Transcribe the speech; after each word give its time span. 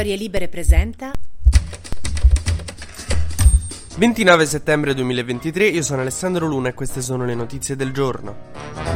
Storie 0.00 0.16
Libere 0.16 0.48
presenta 0.48 1.12
29 3.96 4.46
settembre 4.46 4.94
2023, 4.94 5.66
io 5.66 5.82
sono 5.82 6.00
Alessandro 6.00 6.46
Luna 6.46 6.70
e 6.70 6.72
queste 6.72 7.02
sono 7.02 7.26
le 7.26 7.34
notizie 7.34 7.76
del 7.76 7.92
giorno. 7.92 8.89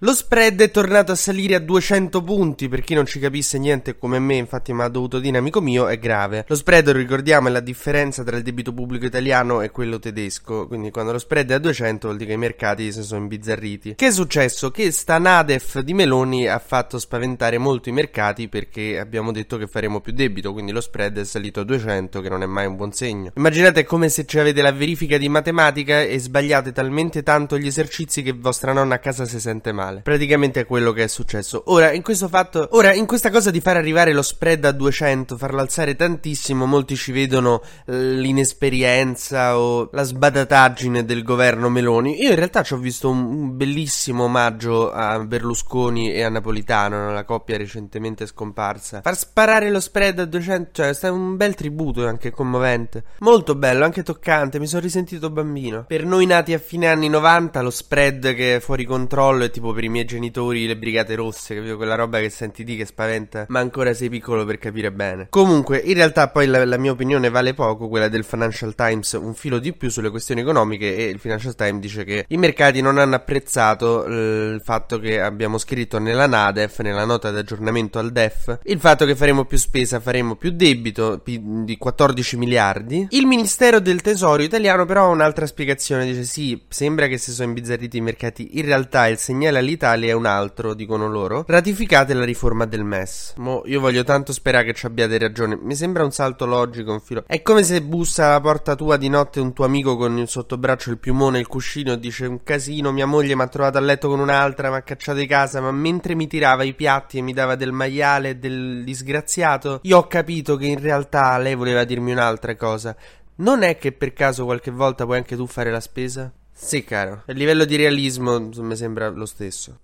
Lo 0.00 0.12
spread 0.12 0.60
è 0.60 0.70
tornato 0.70 1.12
a 1.12 1.14
salire 1.14 1.54
a 1.54 1.58
200 1.58 2.22
punti, 2.22 2.68
per 2.68 2.82
chi 2.82 2.92
non 2.92 3.06
ci 3.06 3.18
capisse 3.18 3.56
niente 3.56 3.96
come 3.96 4.18
me, 4.18 4.34
infatti 4.34 4.74
mi 4.74 4.82
ha 4.82 4.88
dovuto 4.88 5.18
dire 5.18 5.38
amico 5.38 5.62
mio, 5.62 5.88
è 5.88 5.98
grave. 5.98 6.44
Lo 6.48 6.54
spread, 6.54 6.90
ricordiamo, 6.90 7.48
è 7.48 7.50
la 7.50 7.60
differenza 7.60 8.22
tra 8.22 8.36
il 8.36 8.42
debito 8.42 8.74
pubblico 8.74 9.06
italiano 9.06 9.62
e 9.62 9.70
quello 9.70 9.98
tedesco, 9.98 10.66
quindi 10.66 10.90
quando 10.90 11.12
lo 11.12 11.18
spread 11.18 11.50
è 11.50 11.54
a 11.54 11.58
200 11.58 12.08
vuol 12.08 12.18
dire 12.18 12.28
che 12.28 12.36
i 12.36 12.38
mercati 12.38 12.92
si 12.92 13.02
sono 13.02 13.22
imbizzarriti. 13.22 13.94
Che 13.94 14.06
è 14.06 14.10
successo? 14.10 14.70
Che 14.70 14.90
sta 14.90 15.16
Nadef 15.16 15.78
di 15.78 15.94
Meloni 15.94 16.46
ha 16.46 16.58
fatto 16.58 16.98
spaventare 16.98 17.56
molto 17.56 17.88
i 17.88 17.92
mercati 17.92 18.50
perché 18.50 18.98
abbiamo 18.98 19.32
detto 19.32 19.56
che 19.56 19.66
faremo 19.66 20.02
più 20.02 20.12
debito, 20.12 20.52
quindi 20.52 20.72
lo 20.72 20.82
spread 20.82 21.20
è 21.20 21.24
salito 21.24 21.60
a 21.60 21.64
200, 21.64 22.20
che 22.20 22.28
non 22.28 22.42
è 22.42 22.46
mai 22.46 22.66
un 22.66 22.76
buon 22.76 22.92
segno. 22.92 23.32
Immaginate 23.34 23.84
come 23.84 24.10
se 24.10 24.26
ci 24.26 24.38
avete 24.38 24.60
la 24.60 24.72
verifica 24.72 25.16
di 25.16 25.30
matematica 25.30 26.02
e 26.02 26.18
sbagliate 26.18 26.72
talmente 26.72 27.22
tanto 27.22 27.56
gli 27.56 27.66
esercizi 27.66 28.20
che 28.20 28.32
vostra 28.32 28.74
nonna 28.74 28.96
a 28.96 28.98
casa 28.98 29.24
si 29.24 29.40
sente 29.40 29.72
male 29.72 29.84
male. 29.96 30.02
Praticamente 30.02 30.60
è 30.60 30.66
quello 30.66 30.92
che 30.92 31.04
è 31.04 31.08
successo. 31.08 31.62
Ora, 31.66 31.92
in 31.92 32.02
questo 32.02 32.28
fatto, 32.28 32.68
ora, 32.72 32.92
in 32.92 33.06
questa 33.06 33.30
cosa 33.30 33.50
di 33.50 33.60
far 33.60 33.76
arrivare 33.76 34.12
lo 34.12 34.22
spread 34.22 34.64
a 34.64 34.72
200, 34.72 35.36
farlo 35.36 35.60
alzare 35.60 35.96
tantissimo, 35.96 36.66
molti 36.66 36.96
ci 36.96 37.12
vedono 37.12 37.62
eh, 37.86 38.12
l'inesperienza 38.14 39.58
o 39.58 39.88
la 39.92 40.02
sbadataggine 40.02 41.04
del 41.04 41.22
governo 41.22 41.68
Meloni. 41.68 42.22
Io 42.22 42.30
in 42.30 42.36
realtà 42.36 42.62
ci 42.62 42.74
ho 42.74 42.78
visto 42.78 43.08
un, 43.08 43.56
bellissimo 43.56 44.24
omaggio 44.24 44.90
a 44.90 45.18
Berlusconi 45.20 46.12
e 46.12 46.22
a 46.22 46.28
Napolitano, 46.28 47.12
la 47.12 47.24
coppia 47.24 47.56
recentemente 47.56 48.26
scomparsa. 48.26 49.00
Far 49.02 49.16
sparare 49.16 49.70
lo 49.70 49.80
spread 49.80 50.18
a 50.20 50.24
200, 50.24 50.70
cioè, 50.72 50.94
è 50.96 51.08
un 51.08 51.36
bel 51.36 51.54
tributo 51.54 52.06
anche 52.06 52.30
commovente. 52.30 53.04
Molto 53.20 53.54
bello, 53.54 53.84
anche 53.84 54.02
toccante, 54.02 54.58
mi 54.58 54.66
sono 54.66 54.82
risentito 54.82 55.30
bambino. 55.30 55.84
Per 55.86 56.04
noi 56.04 56.26
nati 56.26 56.52
a 56.52 56.58
fine 56.58 56.88
anni 56.88 57.08
90, 57.08 57.60
lo 57.62 57.70
spread 57.70 58.34
che 58.34 58.56
è 58.56 58.60
fuori 58.60 58.84
controllo 58.84 59.44
è 59.44 59.50
tipo 59.50 59.72
per 59.76 59.84
i 59.84 59.88
miei 59.90 60.06
genitori 60.06 60.66
le 60.66 60.76
brigate 60.76 61.14
rosse, 61.14 61.54
capito? 61.54 61.76
Quella 61.76 61.94
roba 61.94 62.18
che 62.18 62.30
senti 62.30 62.64
di 62.64 62.76
che 62.76 62.86
spaventa, 62.86 63.44
ma 63.48 63.60
ancora 63.60 63.92
sei 63.92 64.08
piccolo 64.08 64.46
per 64.46 64.56
capire 64.58 64.90
bene. 64.90 65.26
Comunque, 65.28 65.76
in 65.76 65.92
realtà 65.92 66.28
poi 66.28 66.46
la, 66.46 66.64
la, 66.64 66.78
mia 66.78 66.92
opinione 66.92 67.28
vale 67.28 67.52
poco, 67.52 67.88
quella 67.88 68.08
del 68.08 68.24
Financial 68.24 68.74
Times, 68.74 69.12
un 69.12 69.34
filo 69.34 69.58
di 69.58 69.74
più 69.74 69.90
sulle 69.90 70.08
questioni 70.08 70.40
economiche 70.40 70.96
e 70.96 71.04
il 71.04 71.18
Financial 71.18 71.54
Times 71.54 71.80
dice 71.80 72.04
che 72.04 72.24
i 72.26 72.36
mercati 72.38 72.80
non 72.80 72.96
hanno 72.96 73.16
apprezzato 73.16 74.06
eh, 74.06 74.54
il 74.54 74.62
fatto 74.64 74.98
che 74.98 75.20
abbiamo 75.20 75.58
scritto 75.58 75.98
nella 75.98 76.26
NADEF, 76.26 76.80
nella 76.80 77.04
nota 77.04 77.30
di 77.30 77.36
aggiornamento 77.36 77.98
al 77.98 78.12
DEF, 78.12 78.60
il 78.64 78.80
fatto 78.80 79.04
che 79.04 79.14
faremo 79.14 79.44
più 79.44 79.58
spesa, 79.58 80.00
faremo 80.00 80.36
più 80.36 80.52
debito 80.52 81.20
di 81.22 81.76
14 81.76 82.36
miliardi. 82.38 83.08
Il 83.10 83.26
Ministero 83.26 83.78
del 83.78 84.00
Tesoro 84.00 84.42
italiano 84.42 84.86
però 84.86 85.04
ha 85.04 85.08
un'altra 85.08 85.46
spiegazione, 85.46 86.06
dice 86.06 86.24
sì, 86.24 86.62
sembra 86.68 87.08
che 87.08 87.18
si 87.18 87.30
sono 87.30 87.48
imbizzarriti 87.48 87.98
i 87.98 88.00
mercati, 88.00 88.58
in 88.58 88.64
realtà 88.64 89.06
il 89.08 89.18
segnale 89.18 89.58
l'Italia 89.66 90.10
è 90.10 90.14
un 90.14 90.24
altro, 90.24 90.72
dicono 90.72 91.08
loro. 91.08 91.44
Ratificate 91.46 92.14
la 92.14 92.24
riforma 92.24 92.64
del 92.64 92.84
MES. 92.84 93.34
Mo, 93.36 93.62
io 93.66 93.80
voglio 93.80 94.04
tanto 94.04 94.32
sperare 94.32 94.64
che 94.64 94.72
ci 94.72 94.86
abbiate 94.86 95.18
ragione. 95.18 95.58
Mi 95.60 95.74
sembra 95.74 96.04
un 96.04 96.12
salto 96.12 96.46
logico, 96.46 96.92
un 96.92 97.00
filo. 97.00 97.24
È 97.26 97.42
come 97.42 97.62
se 97.62 97.82
bussa 97.82 98.28
alla 98.28 98.40
porta 98.40 98.74
tua 98.74 98.96
di 98.96 99.08
notte 99.08 99.40
un 99.40 99.52
tuo 99.52 99.64
amico 99.64 99.96
con 99.96 100.16
il 100.16 100.28
sottobraccio 100.28 100.90
il 100.90 100.98
piumone 100.98 101.38
e 101.38 101.40
il 101.40 101.46
cuscino 101.46 101.92
e 101.92 101.98
dice 101.98 102.26
un 102.26 102.42
casino, 102.42 102.92
mia 102.92 103.06
moglie 103.06 103.34
mi 103.34 103.42
ha 103.42 103.48
trovato 103.48 103.76
a 103.78 103.80
letto 103.80 104.08
con 104.08 104.20
un'altra, 104.20 104.70
mi 104.70 104.76
ha 104.76 104.82
cacciato 104.82 105.18
di 105.18 105.26
casa, 105.26 105.60
ma 105.60 105.72
mentre 105.72 106.14
mi 106.14 106.26
tirava 106.26 106.62
i 106.62 106.74
piatti 106.74 107.18
e 107.18 107.22
mi 107.22 107.32
dava 107.32 107.56
del 107.56 107.72
maiale 107.72 108.38
del 108.38 108.84
disgraziato, 108.84 109.80
io 109.82 109.98
ho 109.98 110.06
capito 110.06 110.56
che 110.56 110.66
in 110.66 110.80
realtà 110.80 111.36
lei 111.38 111.54
voleva 111.54 111.84
dirmi 111.84 112.12
un'altra 112.12 112.54
cosa. 112.56 112.96
Non 113.36 113.62
è 113.62 113.76
che 113.76 113.92
per 113.92 114.12
caso 114.12 114.44
qualche 114.44 114.70
volta 114.70 115.04
puoi 115.04 115.18
anche 115.18 115.36
tu 115.36 115.46
fare 115.46 115.70
la 115.70 115.80
spesa? 115.80 116.32
Sì, 116.58 116.82
caro. 116.84 117.22
A 117.26 117.32
livello 117.32 117.66
di 117.66 117.76
realismo 117.76 118.40
mi 118.40 118.74
sembra 118.76 119.10
lo 119.10 119.26
stesso. 119.26 119.80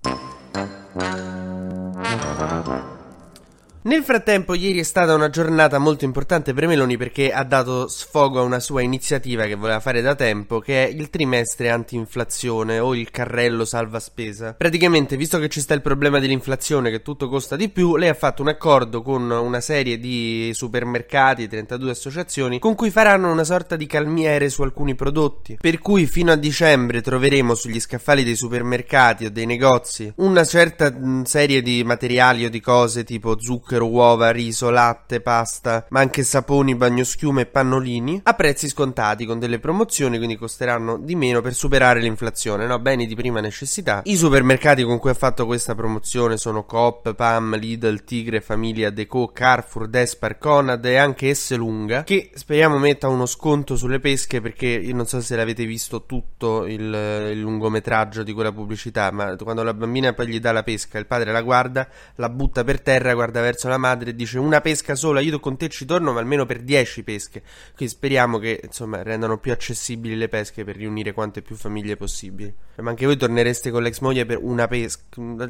Nel 3.84 4.04
frattempo, 4.04 4.54
ieri 4.54 4.78
è 4.78 4.84
stata 4.84 5.12
una 5.12 5.28
giornata 5.28 5.80
molto 5.80 6.04
importante 6.04 6.54
per 6.54 6.68
Meloni 6.68 6.96
perché 6.96 7.32
ha 7.32 7.42
dato 7.42 7.88
sfogo 7.88 8.38
a 8.38 8.44
una 8.44 8.60
sua 8.60 8.80
iniziativa 8.80 9.46
che 9.46 9.56
voleva 9.56 9.80
fare 9.80 10.00
da 10.00 10.14
tempo, 10.14 10.60
che 10.60 10.86
è 10.86 10.88
il 10.88 11.10
trimestre 11.10 11.68
anti-inflazione 11.68 12.78
o 12.78 12.94
il 12.94 13.10
carrello 13.10 13.64
salva 13.64 13.98
spesa. 13.98 14.54
Praticamente, 14.54 15.16
visto 15.16 15.40
che 15.40 15.48
ci 15.48 15.60
sta 15.60 15.74
il 15.74 15.80
problema 15.80 16.20
dell'inflazione, 16.20 16.92
che 16.92 17.02
tutto 17.02 17.28
costa 17.28 17.56
di 17.56 17.70
più, 17.70 17.96
lei 17.96 18.08
ha 18.08 18.14
fatto 18.14 18.42
un 18.42 18.48
accordo 18.48 19.02
con 19.02 19.28
una 19.28 19.60
serie 19.60 19.98
di 19.98 20.52
supermercati, 20.54 21.48
32 21.48 21.90
associazioni, 21.90 22.60
con 22.60 22.76
cui 22.76 22.90
faranno 22.90 23.32
una 23.32 23.42
sorta 23.42 23.74
di 23.74 23.86
calmiere 23.86 24.48
su 24.48 24.62
alcuni 24.62 24.94
prodotti. 24.94 25.58
Per 25.60 25.80
cui 25.80 26.06
fino 26.06 26.30
a 26.30 26.36
dicembre 26.36 27.02
troveremo 27.02 27.56
sugli 27.56 27.80
scaffali 27.80 28.22
dei 28.22 28.36
supermercati 28.36 29.24
o 29.24 29.30
dei 29.32 29.46
negozi 29.46 30.12
una 30.18 30.44
certa 30.44 30.94
serie 31.24 31.62
di 31.62 31.82
materiali 31.82 32.44
o 32.44 32.48
di 32.48 32.60
cose 32.60 33.02
tipo 33.02 33.40
zucchero 33.40 33.71
zucchero, 33.72 33.88
uova, 33.88 34.30
riso, 34.30 34.70
latte, 34.70 35.20
pasta, 35.20 35.86
ma 35.88 36.00
anche 36.00 36.22
saponi, 36.22 36.74
bagnoschiume 36.74 37.42
e 37.42 37.46
pannolini 37.46 38.20
a 38.24 38.34
prezzi 38.34 38.68
scontati 38.68 39.24
con 39.24 39.38
delle 39.38 39.58
promozioni, 39.58 40.18
quindi 40.18 40.36
costeranno 40.36 40.98
di 40.98 41.14
meno 41.14 41.40
per 41.40 41.54
superare 41.54 42.00
l'inflazione, 42.00 42.66
no? 42.66 42.78
Beni 42.78 43.06
di 43.06 43.14
prima 43.14 43.40
necessità. 43.40 44.02
I 44.04 44.16
supermercati 44.16 44.82
con 44.82 44.98
cui 44.98 45.10
ha 45.10 45.14
fatto 45.14 45.46
questa 45.46 45.74
promozione 45.74 46.36
sono 46.36 46.64
Coop, 46.64 47.14
Pam, 47.14 47.56
Lidl, 47.56 48.04
Tigre, 48.04 48.40
Famiglia, 48.40 48.90
Deco, 48.90 49.28
Carrefour, 49.28 49.88
Despar, 49.88 50.38
Conad 50.38 50.84
e 50.84 50.96
anche 50.96 51.30
Esselunga, 51.30 52.02
che 52.04 52.30
speriamo 52.34 52.78
metta 52.78 53.08
uno 53.08 53.26
sconto 53.26 53.76
sulle 53.76 54.00
pesche 54.00 54.40
perché 54.40 54.66
io 54.66 54.94
non 54.94 55.06
so 55.06 55.20
se 55.20 55.36
l'avete 55.36 55.64
visto 55.64 56.04
tutto 56.04 56.66
il, 56.66 56.80
il 56.82 57.40
lungometraggio 57.40 58.22
di 58.22 58.32
quella 58.32 58.52
pubblicità, 58.52 59.10
ma 59.10 59.36
quando 59.36 59.62
la 59.62 59.74
bambina 59.74 60.12
poi 60.12 60.26
gli 60.26 60.40
dà 60.40 60.52
la 60.52 60.62
pesca, 60.62 60.98
il 60.98 61.06
padre 61.06 61.32
la 61.32 61.42
guarda, 61.42 61.88
la 62.16 62.28
butta 62.28 62.64
per 62.64 62.80
terra, 62.80 63.14
guarda 63.14 63.40
verso 63.40 63.61
verso 63.62 63.68
la 63.68 63.78
madre 63.78 64.10
e 64.10 64.14
dice 64.14 64.38
una 64.38 64.60
pesca 64.60 64.94
sola, 64.94 65.20
io 65.20 65.38
con 65.38 65.56
te 65.56 65.68
ci 65.68 65.84
torno, 65.84 66.12
ma 66.12 66.20
almeno 66.20 66.46
per 66.46 66.62
10 66.62 67.02
pesche. 67.02 67.42
Quindi 67.74 67.94
speriamo 67.94 68.38
che 68.38 68.60
insomma 68.62 69.02
rendano 69.02 69.38
più 69.38 69.52
accessibili 69.52 70.16
le 70.16 70.28
pesche 70.28 70.64
per 70.64 70.76
riunire 70.76 71.12
quante 71.12 71.42
più 71.42 71.54
famiglie 71.56 71.96
possibili. 71.96 72.52
Ma 72.76 72.90
anche 72.90 73.06
voi 73.06 73.16
tornereste 73.16 73.70
con 73.70 73.82
l'ex 73.82 74.00
moglie 74.00 74.26
per 74.26 74.38
una 74.40 74.66
pesca, 74.66 75.02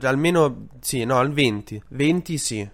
almeno 0.03 0.69
sì, 0.81 1.05
no, 1.05 1.19
al 1.19 1.33
20. 1.33 1.83
20 1.89 2.39
sì. 2.39 2.71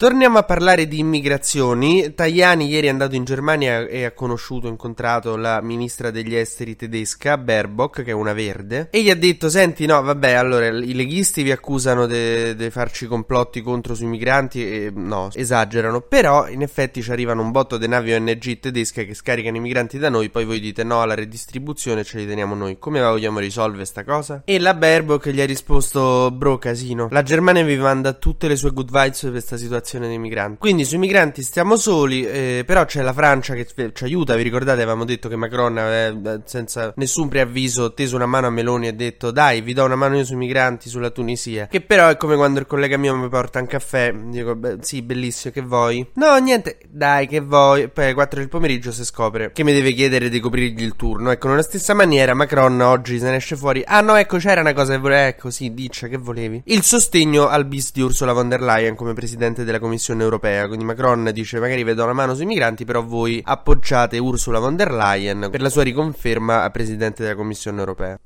Torniamo 0.00 0.38
a 0.38 0.44
parlare 0.44 0.88
di 0.88 0.98
immigrazioni. 0.98 2.14
Tajani 2.14 2.66
ieri 2.66 2.86
è 2.86 2.88
andato 2.88 3.16
in 3.16 3.24
Germania 3.24 3.86
e 3.86 4.04
ha 4.04 4.12
conosciuto, 4.12 4.66
incontrato 4.66 5.36
la 5.36 5.60
ministra 5.60 6.10
degli 6.10 6.34
esteri 6.34 6.74
tedesca, 6.74 7.36
Baerbock, 7.36 8.02
che 8.02 8.12
è 8.12 8.14
una 8.14 8.32
verde, 8.32 8.88
e 8.90 9.02
gli 9.02 9.10
ha 9.10 9.14
detto, 9.14 9.50
senti, 9.50 9.84
no, 9.84 10.00
vabbè, 10.00 10.32
allora, 10.32 10.68
i 10.68 10.94
leghisti 10.94 11.42
vi 11.42 11.50
accusano 11.50 12.06
di 12.06 12.70
farci 12.70 13.06
complotti 13.06 13.60
contro 13.60 13.94
sui 13.94 14.06
migranti, 14.06 14.64
e 14.64 14.90
no, 14.90 15.28
esagerano, 15.34 16.00
però 16.00 16.48
in 16.48 16.62
effetti 16.62 17.02
ci 17.02 17.12
arrivano 17.12 17.42
un 17.42 17.50
botto 17.50 17.76
di 17.76 17.86
navi 17.86 18.14
ONG 18.14 18.58
tedesche 18.58 19.04
che 19.04 19.12
scaricano 19.12 19.58
i 19.58 19.60
migranti 19.60 19.98
da 19.98 20.08
noi, 20.08 20.30
poi 20.30 20.46
voi 20.46 20.60
dite 20.60 20.82
no, 20.82 21.04
la 21.04 21.14
redistribuzione 21.14 22.04
ce 22.04 22.16
li 22.16 22.26
teniamo 22.26 22.54
noi. 22.54 22.78
Come 22.78 23.02
vogliamo 23.02 23.38
risolvere 23.38 23.84
sta 23.84 24.02
cosa? 24.04 24.40
E 24.46 24.58
la 24.58 24.72
Baerbock 24.72 25.28
gli 25.28 25.42
ha 25.42 25.44
risposto, 25.46 26.30
bro, 26.30 26.56
casino, 26.56 27.08
la 27.10 27.22
Germania 27.22 27.62
vi 27.64 27.76
manda 27.76 28.14
tutte 28.14 28.48
le 28.48 28.56
sue 28.56 28.70
good 28.70 28.90
vibes 28.90 29.20
per 29.20 29.32
questa 29.32 29.58
situazione 29.58 29.88
situazione 29.90 30.06
dei 30.06 30.18
migranti. 30.18 30.58
Quindi 30.58 30.84
sui 30.84 30.98
migranti 30.98 31.42
stiamo 31.42 31.76
soli, 31.76 32.24
eh, 32.24 32.62
però 32.64 32.84
c'è 32.84 33.02
la 33.02 33.12
Francia 33.12 33.54
che 33.54 33.66
ci 33.92 34.04
aiuta. 34.04 34.36
Vi 34.36 34.42
ricordate, 34.42 34.80
avevamo 34.80 35.04
detto 35.04 35.28
che 35.28 35.36
Macron 35.36 35.78
eh, 35.78 36.40
senza 36.44 36.92
nessun 36.96 37.28
preavviso, 37.28 37.92
teso 37.92 38.16
una 38.16 38.26
mano 38.26 38.46
a 38.46 38.50
Meloni 38.50 38.86
e 38.86 38.92
detto 38.92 39.30
dai, 39.30 39.60
vi 39.60 39.72
do 39.72 39.84
una 39.84 39.96
mano 39.96 40.16
io 40.16 40.24
sui 40.24 40.36
migranti, 40.36 40.88
sulla 40.88 41.10
Tunisia. 41.10 41.66
Che 41.66 41.80
però 41.80 42.08
è 42.08 42.16
come 42.16 42.36
quando 42.36 42.60
il 42.60 42.66
collega 42.66 42.96
mio 42.96 43.16
mi 43.16 43.28
porta 43.28 43.58
un 43.58 43.66
caffè, 43.66 44.12
dico, 44.12 44.54
beh, 44.54 44.78
sì, 44.80 45.02
bellissimo, 45.02 45.52
che 45.52 45.62
vuoi? 45.62 46.06
No, 46.14 46.36
niente, 46.36 46.78
dai, 46.88 47.26
che 47.26 47.40
vuoi? 47.40 47.88
Poi 47.88 48.04
alle 48.04 48.14
4 48.14 48.38
del 48.38 48.48
pomeriggio 48.48 48.92
si 48.92 49.04
scopre 49.04 49.50
che 49.52 49.64
mi 49.64 49.72
deve 49.72 49.92
chiedere 49.92 50.28
di 50.28 50.38
coprirgli 50.38 50.82
il 50.82 50.94
turno. 50.96 51.30
Ecco, 51.30 51.48
nella 51.48 51.62
stessa 51.62 51.94
maniera 51.94 52.34
Macron 52.34 52.80
oggi 52.80 53.18
se 53.18 53.28
ne 53.28 53.36
esce 53.36 53.56
fuori. 53.56 53.82
Ah 53.84 54.00
no, 54.00 54.14
ecco, 54.16 54.38
c'era 54.38 54.60
una 54.60 54.72
cosa 54.72 54.92
che 54.92 55.00
volevo, 55.00 55.26
ecco, 55.26 55.50
sì, 55.50 55.74
dice, 55.74 56.08
che 56.08 56.16
volevi? 56.16 56.62
Il 56.66 56.82
sostegno 56.82 57.48
al 57.48 57.64
bis 57.64 57.92
di 57.92 58.02
Ursula 58.02 58.32
von 58.32 58.48
der 58.48 58.60
Leyen 58.60 58.94
come 58.94 59.14
presidente 59.14 59.64
della 59.64 59.79
Commissione 59.80 60.22
europea. 60.22 60.68
Quindi 60.68 60.84
Macron 60.84 61.30
dice: 61.32 61.58
Magari 61.58 61.82
vedo 61.82 62.04
una 62.04 62.12
mano 62.12 62.34
sui 62.34 62.46
migranti, 62.46 62.84
però 62.84 63.02
voi 63.02 63.42
appoggiate 63.44 64.18
Ursula 64.18 64.60
von 64.60 64.76
der 64.76 64.92
Leyen 64.92 65.48
per 65.50 65.60
la 65.60 65.68
sua 65.68 65.82
riconferma 65.82 66.62
a 66.62 66.70
presidente 66.70 67.22
della 67.24 67.34
Commissione 67.34 67.80
europea. 67.80 68.18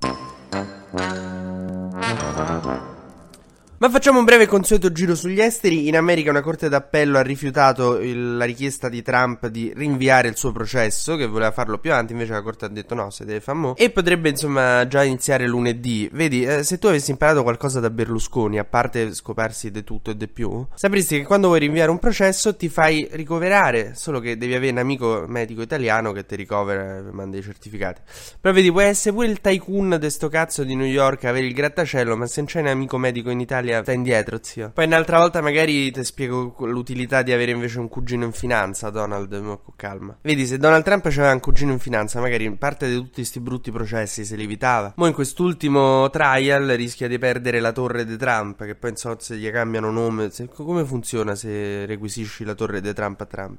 Ma 3.84 3.90
facciamo 3.90 4.18
un 4.18 4.24
breve 4.24 4.46
consueto 4.46 4.90
giro 4.92 5.14
sugli 5.14 5.42
esteri. 5.42 5.88
In 5.88 5.96
America 5.98 6.30
una 6.30 6.40
corte 6.40 6.70
d'appello 6.70 7.18
ha 7.18 7.20
rifiutato 7.20 8.00
il, 8.00 8.38
la 8.38 8.46
richiesta 8.46 8.88
di 8.88 9.02
Trump 9.02 9.46
di 9.48 9.74
rinviare 9.76 10.26
il 10.26 10.38
suo 10.38 10.52
processo, 10.52 11.16
che 11.16 11.26
voleva 11.26 11.50
farlo 11.50 11.76
più 11.76 11.92
avanti, 11.92 12.14
invece 12.14 12.32
la 12.32 12.40
corte 12.40 12.64
ha 12.64 12.68
detto 12.68 12.94
no, 12.94 13.10
se 13.10 13.26
deve 13.26 13.40
fare 13.40 13.58
mo. 13.58 13.76
E 13.76 13.90
potrebbe 13.90 14.30
insomma 14.30 14.86
già 14.86 15.04
iniziare 15.04 15.46
lunedì. 15.46 16.08
Vedi, 16.10 16.44
eh, 16.44 16.62
se 16.62 16.78
tu 16.78 16.86
avessi 16.86 17.10
imparato 17.10 17.42
qualcosa 17.42 17.78
da 17.78 17.90
Berlusconi, 17.90 18.58
a 18.58 18.64
parte 18.64 19.12
scoparsi 19.12 19.70
di 19.70 19.84
tutto 19.84 20.12
e 20.12 20.16
di 20.16 20.28
più, 20.28 20.66
sapresti 20.74 21.18
che 21.18 21.26
quando 21.26 21.48
vuoi 21.48 21.60
rinviare 21.60 21.90
un 21.90 21.98
processo 21.98 22.56
ti 22.56 22.70
fai 22.70 23.06
ricoverare, 23.12 23.92
solo 23.94 24.18
che 24.18 24.38
devi 24.38 24.54
avere 24.54 24.72
un 24.72 24.78
amico 24.78 25.26
medico 25.28 25.60
italiano 25.60 26.12
che 26.12 26.24
ti 26.24 26.36
ricovera 26.36 27.00
e 27.00 27.12
manda 27.12 27.36
i 27.36 27.42
certificati. 27.42 28.00
Però 28.40 28.54
vedi, 28.54 28.72
puoi 28.72 28.86
essere 28.86 29.14
pure 29.14 29.26
il 29.26 29.42
tycoon 29.42 29.98
di 30.00 30.08
sto 30.08 30.30
cazzo 30.30 30.64
di 30.64 30.74
New 30.74 30.86
York, 30.86 31.24
avere 31.24 31.44
il 31.44 31.52
grattacielo, 31.52 32.16
ma 32.16 32.26
se 32.26 32.40
non 32.40 32.48
c'è 32.48 32.60
un 32.60 32.68
amico 32.68 32.96
medico 32.96 33.28
in 33.28 33.40
Italia 33.40 33.72
Italia 33.74 33.82
sta 33.82 33.92
indietro, 33.92 34.38
zio. 34.42 34.70
Poi 34.72 34.84
un'altra 34.84 35.18
volta 35.18 35.40
magari 35.40 35.90
ti 35.90 36.04
spiego 36.04 36.54
l'utilità 36.60 37.22
di 37.22 37.32
avere 37.32 37.50
invece 37.50 37.78
un 37.78 37.88
cugino 37.88 38.24
in 38.24 38.32
finanza, 38.32 38.90
Donald, 38.90 39.32
ma 39.34 39.56
con 39.56 39.74
calma. 39.76 40.16
Vedi, 40.22 40.46
se 40.46 40.58
Donald 40.58 40.84
Trump 40.84 41.06
aveva 41.06 41.32
un 41.32 41.40
cugino 41.40 41.72
in 41.72 41.78
finanza, 41.78 42.20
magari 42.20 42.50
parte 42.56 42.88
di 42.88 42.94
tutti 42.94 43.14
questi 43.14 43.40
brutti 43.40 43.70
processi 43.70 44.24
se 44.24 44.36
li 44.36 44.44
evitava. 44.44 44.92
Mo' 44.96 45.06
in 45.06 45.12
quest'ultimo 45.12 46.08
trial 46.10 46.68
rischia 46.68 47.08
di 47.08 47.18
perdere 47.18 47.60
la 47.60 47.72
torre 47.72 48.04
di 48.04 48.16
Trump, 48.16 48.64
che 48.64 48.74
poi 48.74 48.90
non 48.90 48.98
so 48.98 49.16
se 49.18 49.36
gli 49.36 49.50
cambiano 49.50 49.90
nome. 49.90 50.30
Se, 50.30 50.48
come 50.48 50.84
funziona 50.84 51.34
se 51.34 51.86
requisisci 51.86 52.44
la 52.44 52.54
torre 52.54 52.80
di 52.80 52.92
Trump 52.92 53.20
a 53.20 53.26
Trump? 53.26 53.58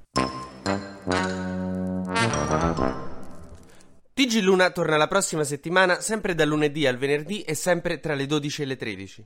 TG 4.13 4.41
Luna 4.41 4.69
torna 4.69 4.95
la 4.95 5.07
prossima 5.07 5.43
settimana, 5.43 5.99
sempre 5.99 6.35
dal 6.35 6.47
lunedì 6.47 6.87
al 6.87 6.97
venerdì 6.97 7.41
e 7.41 7.53
sempre 7.53 7.99
tra 7.99 8.13
le 8.13 8.25
12 8.25 8.61
e 8.61 8.65
le 8.65 8.77
13. 8.77 9.25